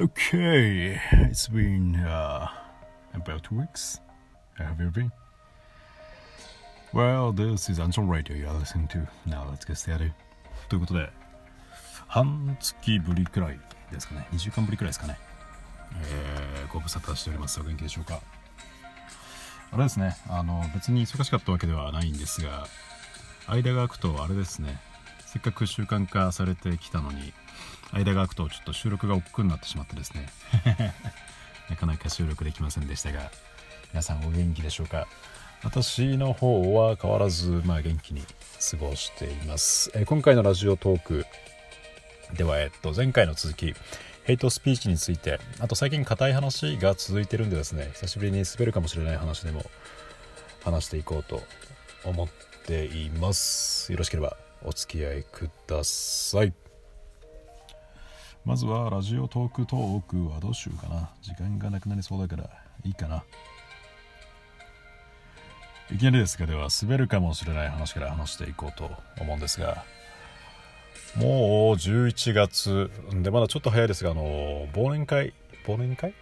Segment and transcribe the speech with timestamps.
[0.00, 2.48] Okay, it's been uh,
[3.12, 4.00] about two weeks.
[4.54, 5.12] How have you been?
[6.94, 9.06] Well, this is Anton Radio you're listening to.
[9.26, 10.14] Now let's get started.
[10.70, 11.10] ということで、
[12.08, 13.60] 半月ぶりくらい
[13.92, 15.18] ですかね、2週間ぶりくらいですかね、
[16.02, 17.60] えー、ご無沙汰しております。
[17.60, 18.22] お元気でしょうか。
[19.72, 22.66] あれですね、あの、別に忙しかったわけではないんですが、
[23.48, 24.80] 間が空くとあれですね、
[25.32, 27.32] せっかく習慣化されてきたのに、
[27.92, 30.28] 間が空くとちょっと収録が億劫になってしまってですね。
[31.70, 33.30] なかなか収録できませんでしたが
[33.92, 35.06] 皆さんお元気でしょうか？
[35.62, 38.24] 私の方は変わらず、まあ、元気に
[38.72, 41.26] 過ごしています、え今回のラジオトーク
[42.32, 43.74] では、えっと、前回の続き
[44.24, 49.64] ヘイトスピーチについてあと最近硬い話が続いてるんでですね久しぶりに滑るかもしれない話でも
[50.64, 51.42] 話していこうと
[52.04, 52.28] 思っ
[52.66, 53.92] ています。
[53.92, 56.52] よろしければお付き合いください
[58.44, 61.10] まずはラジオトークトークはどうしようかな。
[61.22, 62.50] 時間がなくなりそうだから
[62.84, 63.22] いいかな。
[65.92, 69.84] いきなりですが、では滑るかもしれない話から話していこうと思うんですが、
[71.16, 71.30] もう
[71.74, 75.34] 11月、で、まだちょっと早いですが、あの、忘年会、
[75.66, 76.14] 忘年会？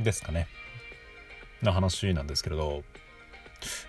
[0.00, 0.48] ですかね。
[1.62, 2.82] の話なんですけれど、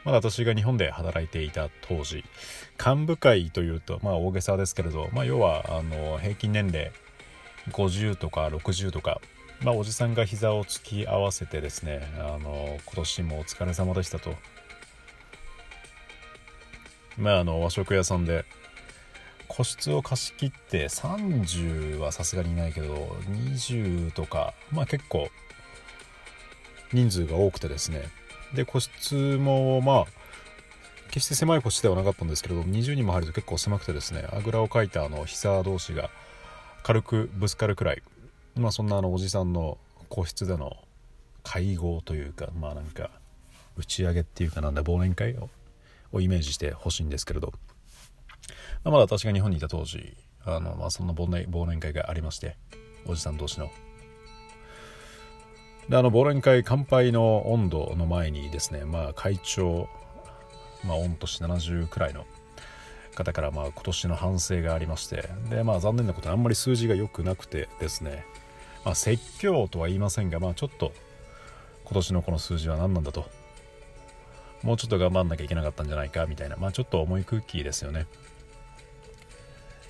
[0.03, 2.23] まだ私が日本で働いていた当時
[2.83, 6.91] 幹部会というとまあ大げさですけれど、まあ、要はあの平均年齢
[7.69, 9.21] 50とか60とか、
[9.61, 14.35] まあ、おじさんが膝を突き合わせてですねあの今年もお疲れ様でしたと。
[17.17, 18.43] まあ、あの和食屋さんで
[19.47, 25.29] 個室を貸し切って30はさすがにいないけど20とかまあ結構
[26.91, 28.01] 人数が多くてですね
[28.53, 30.05] で個室もまあ
[31.11, 36.09] 決して狭い個室ではなかったんですけれど20人も入ると結構狭くてですねあぐらをかいたあの膝同士が
[36.83, 38.01] 軽くぶつかるくらい
[38.55, 39.77] まあそんなあのおじさんの
[40.09, 40.77] 個室での
[41.43, 43.09] 会合というかまあなんか
[43.75, 45.49] 打ち上げっていうかなんだ忘年会を
[46.13, 47.51] をイメージしてほしいんですけれど、
[48.83, 50.15] まあ、まだ私が日本にいた当時
[50.45, 52.55] あの、まあ、そんな忘年忘年会がありまして
[53.05, 53.69] おじさん同士の
[55.89, 59.87] であの忘年会乾杯の温度の前にですね、まあ、会長、
[60.85, 62.25] まあ、御年70くらいの
[63.15, 68.25] 方からまあ今年の反省がありましてで、まあ、残念なことにあんまり数字が良くなくてですね、
[68.85, 70.93] まあ、説教とは言いませんが、まあ、ちょっと
[71.83, 73.25] 今年のこの数字は何なんだと
[74.63, 78.07] もうちょっと頑張んなきゃいけなかったんじゃないかみたいな、まあ、ちょっと重い空気ですよね。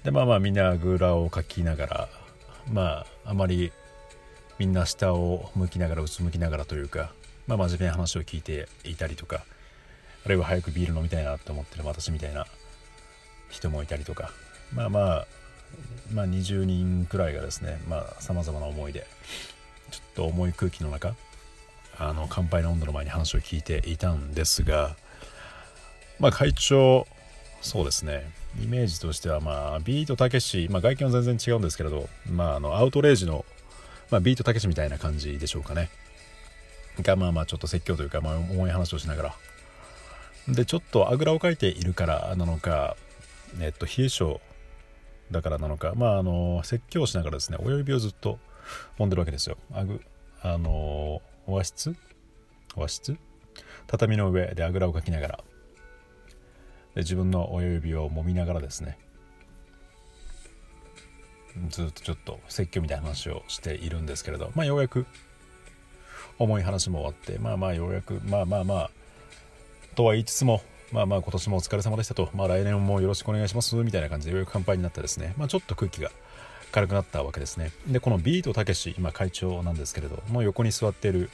[0.04, 2.10] でまあまあみんなあぐらをかきながら
[2.72, 3.72] まああまり
[4.60, 7.12] みんな下を向きながらうつむきながらというか、
[7.48, 9.44] まあ、真面目な話を聞いていたりとか
[10.26, 12.46] あるいは早くビール飲みたいなって思ってる私みたいな
[13.50, 14.32] 人もいたりとか
[14.74, 15.28] まあまあ
[16.14, 19.06] まあ20人くらいがですねまあさまざまな思いで
[19.92, 21.16] ちょっと重い空気の中
[21.98, 24.96] あの乾杯の温度の前に話を聞いていたんですが
[26.20, 27.08] まあ会長
[27.62, 28.32] そうですね
[28.62, 33.46] イメージとしてはまあビートたけし、まあ、外見は全然違うんですけれど、まあ、あのアウトレイジの
[34.10, 35.90] まあ、ビートたけしみたいな感じでしょうかね。
[37.02, 39.36] がまあまあちょっと説教というか、まあ、重い話をしながら。
[40.48, 42.98] でちょっとあぐらをかいているからなのか
[43.62, 44.42] えっと冷え性
[45.32, 48.40] だからなのかまああの説教しながらですね親指をずっと
[49.00, 49.58] 揉んでるわけですよ。
[49.74, 50.02] あぐ
[50.42, 51.96] あの和室？
[52.76, 53.18] 和室？
[53.88, 55.44] 畳の上であぐらをかきながら。
[56.96, 59.00] で自分の親指を揉みながらですね
[61.70, 65.06] ずっとちょっと説教みたいな話をしているんですけれど、まあ、ようやく
[66.40, 68.92] 重い話も終わってまあまあようやくまあまあまあ
[69.96, 76.12] とは言いつつもまあまあ今年もお疲れ様でしたと、まあ、来年もよろしくお願いしますみたいな感じでようやく乾杯になってですね、まあ、ちょっと空気が
[76.72, 77.72] 軽くなったわけですね。
[77.88, 81.30] でこのビートたけし今会長なんですけれどもう横に座っている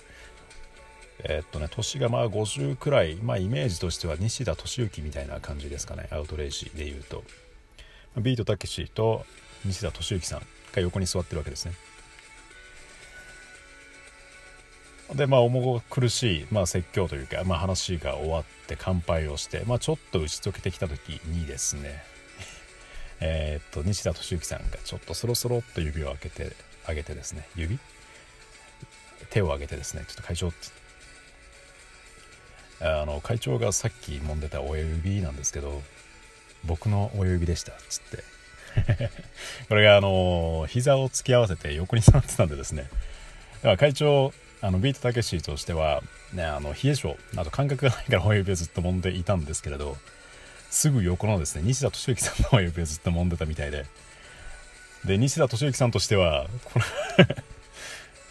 [1.24, 6.10] えー、っとね年がまあ50くらいまあイメージとしては西田敏行みたいな感じですかね。
[6.12, 7.24] アウトレイジでいうと。
[8.18, 9.26] ビートたけしと
[9.66, 10.40] 西田敏行さん
[10.74, 11.74] が横に座ってるわけですね。
[15.16, 22.04] でまあ重苦しい、まあ、説教というか、まあ、話が終わって乾杯をして、まあ、ちょっと打ち解けてきた時にですね
[23.20, 26.56] えっと西田敏行さんがちょっとそろそろっと指を開けて
[26.88, 27.80] 上げてですね指？
[29.32, 30.54] 手を挙げてですねちょっと会長。
[32.82, 35.84] あの会長がさっき揉んでた親指なんですけど
[36.64, 38.39] 僕の親指でしたっつって。
[39.70, 42.84] これがあの膝を突き合わせて横に座ってたんでですね。
[42.84, 42.88] だ
[43.64, 46.02] から会長あのビートたけしとしては、
[46.34, 49.96] ね、あの冷え性あと感覚がないから親指をずっと揉んでいたんですけれど
[50.70, 53.86] すぐ横のですね西田敏行さんの親指をずっと揉んでたみたいで。
[55.06, 56.80] で西田敏行さんとしてはこ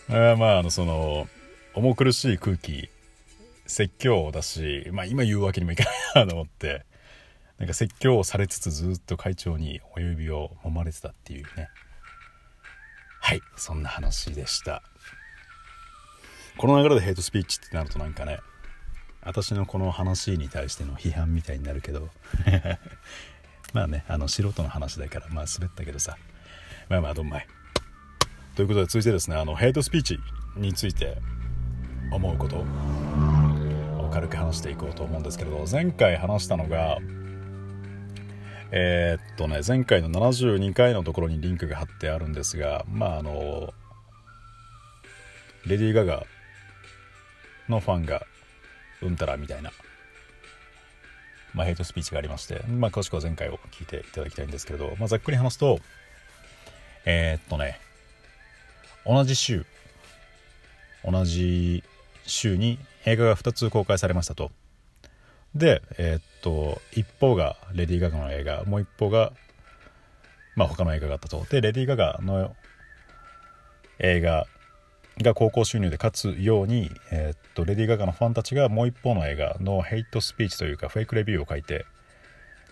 [0.08, 1.28] れ まああのその
[1.74, 2.90] 重苦しい空気
[3.66, 5.84] 説教だし、まあ、今言うわけにもいか
[6.14, 6.84] ないなと思って。
[7.58, 11.68] なんか説教をされつつずっと会長に親指を揉まれてたっていうね。
[13.20, 14.82] はいそんな話でした。
[16.56, 18.38] この流れでヘイトスピーチってなるとなんかね
[19.22, 22.08] 私のこの話に対しての批判みたいになるけど。
[23.74, 26.16] まあねあの素人の話だからまあ滑ったけどさ。
[26.88, 27.46] まあまあどんまい。
[28.54, 30.18] ということで続いてですねあのヘイトスピーチ
[30.56, 31.18] について
[32.10, 36.98] 思うことを軽く話していこうと思うんですけれど前回話したのが
[38.70, 43.72] えー、っとね前回の72回のところにリンクが貼ってあるんですがまああの
[45.66, 46.24] レディー・ガガ
[47.68, 48.22] のファンが
[49.02, 49.70] うんたらみたいな、
[51.54, 55.78] まあ、ヘイトスピーチがありまして、まあ、詳しくは前回を聞いていただきたいんですけれど、まあ、ざっくり話すと
[57.06, 57.80] えー、っとね
[59.06, 59.64] 同じ週
[61.04, 61.82] 同じ
[62.26, 64.50] 週に映画が2つ公開されましたと。
[65.54, 69.32] でえー、っと一方がレディー・ガガの映画もう一方が
[70.56, 71.44] まあ他の映画があったと。
[71.50, 72.54] でレディー・ガガの
[73.98, 74.46] 映画
[75.22, 81.86] が高校収入で勝つように、えー、っとレディー・ガガのファンたちがもう一方の映画のヘイトスピーチというかフェイクレビューを書いて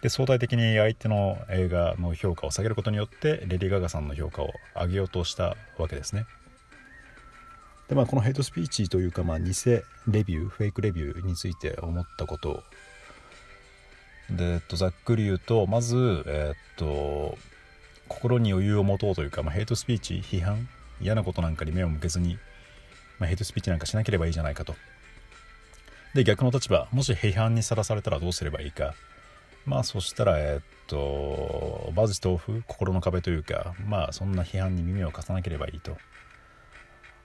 [0.02, 6.26] で相対的に相手の映画の評価を下げることによってレディー・ガガさんの評価を上げようとしたわけですね。
[7.88, 9.52] でまあこのヘイトスピーチというか、まあ、偽
[10.08, 12.62] レビューフェイクレビューについて思ったこと。
[14.30, 17.38] で、えっと、ざっくり言うとまずえっと
[18.08, 20.68] 心に余裕を持とうというか、まあ、ヘイトスピーチ批判
[21.00, 22.38] 嫌なことなんかに目を向けずに、
[23.18, 24.74] まあ、ヘイトスピーチなんかしなければいいじゃないかと。
[26.14, 28.94] で逆の立場もし批判にさらされたらどうすればいいか。
[29.64, 35.96] まあそしたらえっとバズ豆腐心の壁というかまあそんな批判に耳を貸さなければいいと。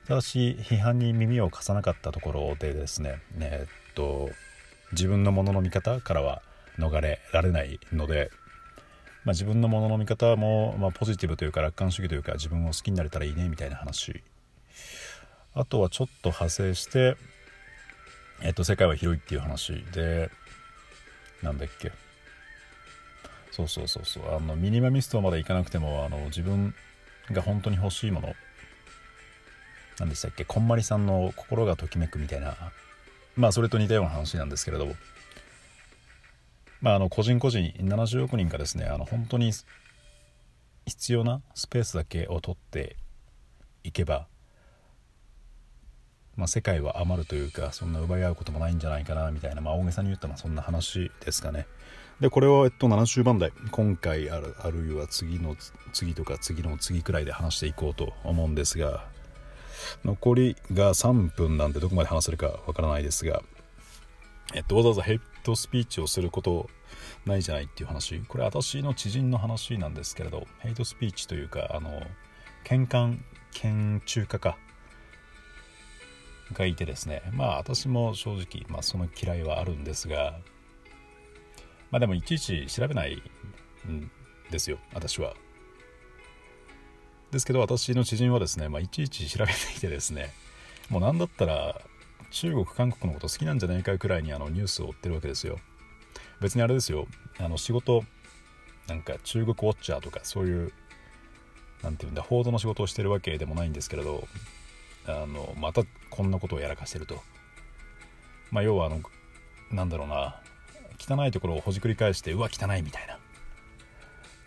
[0.07, 4.29] ただし批判に耳を貸さなかったところでですねえっと
[4.91, 6.41] 自分のものの見方からは
[6.77, 8.29] 逃れられないので、
[9.23, 14.23] まあ、自分のものの見方も、まあ、ポジティブというか楽観主義というか自分を好きになれたらいいねみたいな話。
[15.53, 17.17] あとはちょっと派生して、
[18.41, 20.29] えっと、世界は広いっていう話で
[21.41, 21.91] なんだっけ。
[23.51, 24.35] そうそうそうそう。
[24.35, 26.73] あのミニマミストまでいかなくてもあの自分
[27.31, 28.33] が本当に欲しいもの
[30.01, 30.45] 何でしたっけ？
[30.45, 32.55] こんまりさんの心がときめくみたいな。
[33.37, 34.87] まあそれと似たような話なんですけれど
[36.81, 39.53] まああの個人個人70億人がですねあの本当に
[40.85, 42.97] 必要なスペースだけを取って
[43.83, 44.27] いけば、
[46.35, 51.67] まあ、世界は余るというかそんな奪い合うこともないんじゃないかなみたいな、まあ、大げさに言ったらそんな話ですかね。
[52.19, 53.53] でこれを、えっと、70番台。
[53.71, 55.55] 今回あるあるいは次の
[55.93, 59.05] 次とか次の次くらいで話していこうと思うんですが
[60.03, 63.41] 残りが3分なんでどこまで話せるかわからないですが、
[64.53, 66.69] えっと、わざわざヘイトスピーチをすること
[67.25, 68.19] ないじゃないっていう話。
[68.27, 72.01] これ私の知人の話なんですけれどヘイトスピーチというかあの
[72.65, 73.17] 喧嘩
[73.53, 74.57] 研中家か。
[76.53, 77.21] がいてですね。
[77.31, 80.37] まあ私も正直、まあ、その嫌いはあるんですが
[81.91, 83.21] まあでもいちいち調べない
[83.87, 84.09] ん
[84.49, 85.33] ですよ私は。
[87.31, 90.33] ですけど私の知人はですね、まあ、いちいち調べていてですね
[90.89, 91.81] もう何だったら
[92.31, 95.59] 中国韓国のこと好きなんじゃないかくらいにあのニュースを追ってるわけですよ。
[96.39, 97.07] 別にあれですよ。
[97.39, 98.03] あの仕事
[98.87, 100.73] なんか中国ウォッチャーとかそういう
[101.83, 104.27] 何て言うんだ報道の仕事をしてるわけでもないんですけれど
[105.07, 107.21] あのまたこんなことをやらかしてると。
[108.49, 109.01] まあ要はあの
[109.71, 110.41] なんだろうな
[110.99, 113.17] 汚いところをほじくり返してうわ汚いみたいな。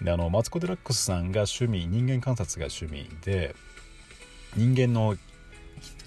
[0.03, 3.55] であのマツコ・デラックスさんが趣味人間観察が趣味で
[4.57, 5.17] 人間の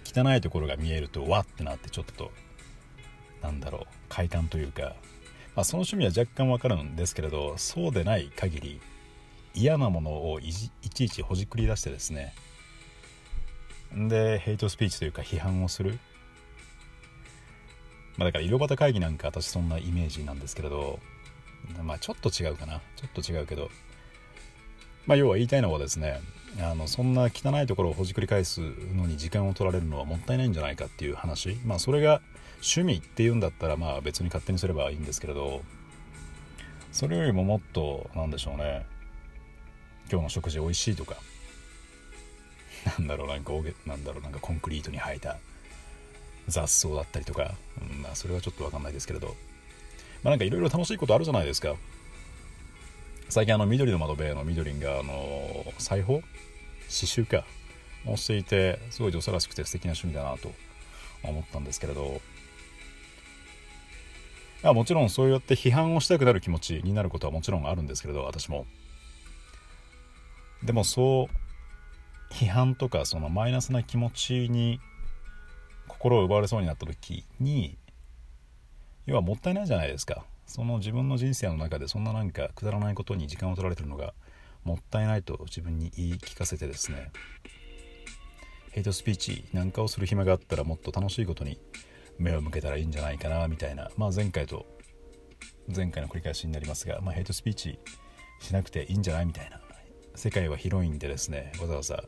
[0.05, 2.31] 汚いところが見えるとわってなってちょっと
[3.41, 4.95] なんだろう快感というか、
[5.55, 8.81] まあ、その趣味は若干わかるんですけれどそうでない限り
[9.53, 10.71] 嫌なものをいち
[11.05, 12.33] いちほじくり出してですね
[13.95, 15.97] でヘイトスピーチというか批判をする。
[18.17, 20.99] まあ、だから色端会議なんか私そんなイメージなんですけれど
[21.83, 22.81] まあちょっと違うかな。
[22.95, 23.69] ちょっと違うけど。
[25.05, 26.19] まあ要は言いたいのはですね
[26.59, 28.59] あのそんな汚いところをほじくり返す
[28.93, 31.57] のに時間を取られるのはもったいないんじゃないかっていう話。
[31.65, 32.21] まあそれが
[32.55, 35.61] 趣味っていうんだったらまあ別に勝手にすればいいんですけれど
[36.91, 38.85] それよりももっとなんでしょうね。
[40.09, 41.15] 今日の食事美味しいとか。
[42.99, 43.53] なんだろうなんか
[43.85, 45.37] なんだろうなんかコンクリートに生えた
[46.47, 49.35] 雑草だったりとか、うん、まあそれはちょっと分かんないですけれど。
[50.23, 51.75] まあなんかいろいろ楽しいことあるじゃないですか。
[53.29, 56.21] 最近あの緑の窓辺の緑があの裁縫
[56.89, 57.45] 刺繍か。
[58.05, 60.51] をしていてすごい女性らしくて素敵な趣味だなと
[61.23, 62.21] 思ったんですけれど。
[64.63, 68.65] あもちろんそうやって批判をしたくなる気持ちになることはもちろんあるんですけれど私も。
[70.63, 71.29] でもそ
[72.31, 74.79] う批判とかそのマイナスな気持ちに
[75.87, 77.77] 心を奪われそうになった時に
[79.07, 80.25] 要はもったいないじゃないですか。
[80.45, 84.13] その自分の人生の中でそんななんかくだらないことに時間を取られてるのが
[84.63, 87.11] もったいないと自分に言い聞かせてですね。
[88.71, 91.59] ヘイトスピーチなんかをする暇があったらもっと楽しいことに
[92.19, 94.67] 目を向けたらいいんじゃないかなみたいな、まあ、前回と
[95.73, 97.79] 前回の繰り返しになりますが、まあ、ヘイトスピーチ
[98.39, 99.59] しなくていいんじゃないみたいな。
[100.17, 102.03] 世界は広いんでですねわざわざ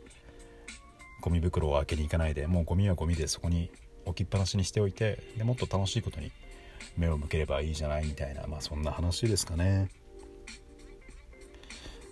[1.22, 3.72] ゴミ袋を開けに行かないでもうゴミはゴミでそこに
[4.06, 6.32] 置きっぱなしにしておいてでもっと楽しいことに
[6.98, 9.90] 目を向ければいいじゃないみたいなまあそんな話ですかね。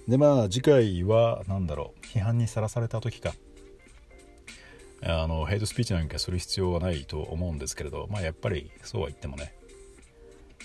[0.08, 2.06] でまあ次回は何だろう。
[2.06, 3.34] 批判にさらされた時か。
[5.04, 9.54] あのヘイトスピーチなんかする必要はないと思うんですけれどまあやっぱりそうは言ってもね。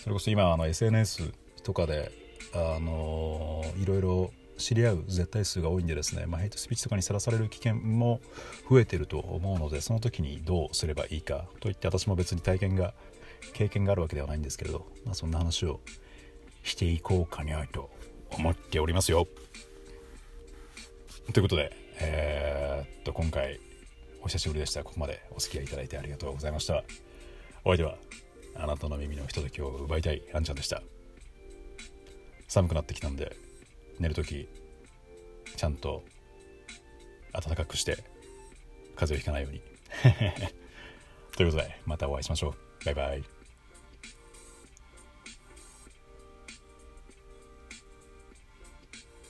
[0.03, 1.33] それこそ今あの SNS
[1.63, 2.11] とかで
[2.55, 8.21] あのいろいろ知り合う絶対数が多いんでですね、まあ、ヘイトスピーチとかにさらされる危険も
[8.71, 12.95] 増えてると思うのでその時にどうすればいいかといって私も別に体験が
[13.53, 15.81] 経験があるわけではないんですけれど、まあ、そんな話を
[16.63, 17.91] していこうかにゃと
[18.31, 19.27] 思っておりますよ。
[21.33, 23.61] ということで、えー、っと今回
[24.23, 24.85] お久しぶりでした。
[24.85, 26.85] ここまでお付き合いいただいてありがとうございました。
[27.65, 27.97] お相手は
[28.55, 30.83] あなたの耳のひとときを奪いたいあんちゃんでした。
[32.49, 33.37] 寒くなってきたんで
[33.99, 34.49] 寝る時
[35.57, 36.03] ちゃんと
[37.33, 37.97] 暖かくして
[38.95, 39.61] 風邪をひかないように。
[41.37, 42.85] ということでまたお会いしましょう。
[42.85, 43.32] バイバイ。